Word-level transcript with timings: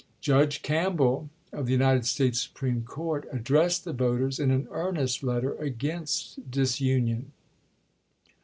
Judge 0.19 0.63
Campbell, 0.63 1.29
of 1.53 1.67
the 1.67 1.73
United 1.73 2.07
States 2.07 2.41
Supreme 2.41 2.81
Court, 2.81 3.27
addressed 3.31 3.85
the 3.85 3.93
voters 3.93 4.39
in 4.39 4.49
an 4.49 4.67
earnest 4.71 5.21
letter 5.21 5.53
against 5.59 6.49
disunion. 6.49 7.33